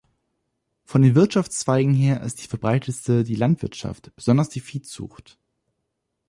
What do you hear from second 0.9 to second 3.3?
den Wirtschaftszweigen her ist die verbreitetste